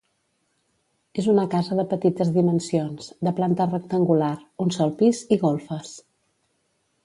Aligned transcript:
És 1.23 1.27
una 1.33 1.43
casa 1.55 1.77
de 1.79 1.85
petites 1.91 2.31
dimensions, 2.39 3.11
de 3.29 3.35
planta 3.41 3.69
rectangular, 3.69 4.33
un 4.67 4.75
sol 4.81 4.99
pis 5.03 5.25
i 5.37 5.43
golfes. 5.47 5.97